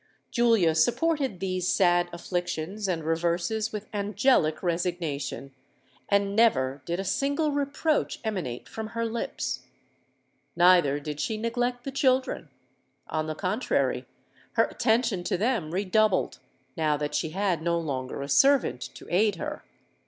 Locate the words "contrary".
13.35-14.07